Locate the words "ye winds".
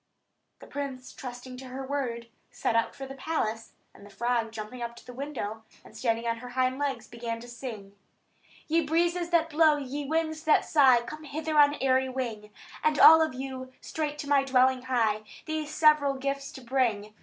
9.77-10.43